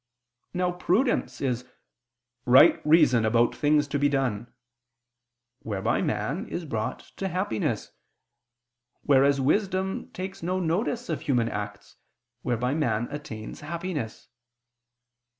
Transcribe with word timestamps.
Now 0.51 0.71
prudence 0.71 1.41
is 1.41 1.63
"right 2.47 2.83
reason 2.83 3.23
about 3.23 3.53
things 3.55 3.87
to 3.89 3.99
be 3.99 4.09
done," 4.09 4.51
whereby 5.59 6.01
man 6.01 6.47
is 6.47 6.65
brought 6.65 7.01
to 7.17 7.27
happiness: 7.27 7.91
whereas 9.03 9.39
wisdom 9.39 10.09
takes 10.09 10.41
no 10.41 10.59
notice 10.59 11.07
of 11.07 11.21
human 11.21 11.49
acts, 11.49 11.97
whereby 12.41 12.73
man 12.73 13.09
attains 13.11 13.59
happiness. 13.61 14.27